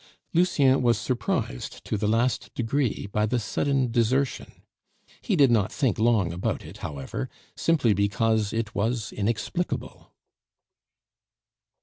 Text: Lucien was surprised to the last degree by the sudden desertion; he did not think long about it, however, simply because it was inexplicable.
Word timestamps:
Lucien 0.33 0.81
was 0.81 0.97
surprised 0.97 1.85
to 1.85 1.95
the 1.95 2.07
last 2.07 2.51
degree 2.55 3.05
by 3.11 3.27
the 3.27 3.37
sudden 3.37 3.91
desertion; 3.91 4.51
he 5.21 5.35
did 5.35 5.51
not 5.51 5.71
think 5.71 5.99
long 5.99 6.33
about 6.33 6.65
it, 6.65 6.77
however, 6.77 7.29
simply 7.55 7.93
because 7.93 8.51
it 8.51 8.73
was 8.73 9.13
inexplicable. 9.13 10.11